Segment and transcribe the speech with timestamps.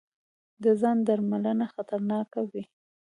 [0.63, 2.63] د ځاندرملنه خطرناکه وي.